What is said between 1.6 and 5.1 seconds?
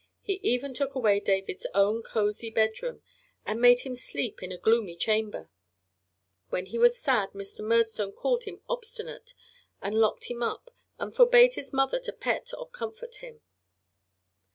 own cozy bedroom and made him sleep in a gloomy